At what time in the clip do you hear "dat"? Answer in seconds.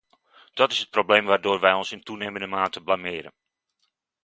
0.53-0.71